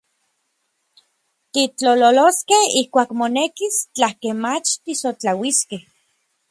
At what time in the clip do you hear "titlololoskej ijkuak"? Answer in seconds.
1.53-3.09